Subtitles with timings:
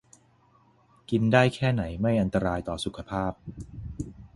[1.09, 3.33] กินได้แค่ไหนไม่อันตรายต่อสุขภาพ